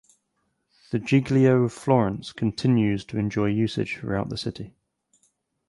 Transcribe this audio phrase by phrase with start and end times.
[0.89, 4.73] The Giglio of Florence continues to enjoy usage throughout the city.